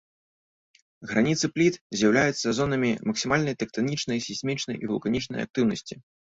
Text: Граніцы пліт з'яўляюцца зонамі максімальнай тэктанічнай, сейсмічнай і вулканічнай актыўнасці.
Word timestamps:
Граніцы 1.11 1.45
пліт 1.57 1.73
з'яўляюцца 1.99 2.47
зонамі 2.61 2.91
максімальнай 3.11 3.55
тэктанічнай, 3.63 4.17
сейсмічнай 4.31 4.77
і 4.85 4.93
вулканічнай 4.97 5.39
актыўнасці. 5.49 5.95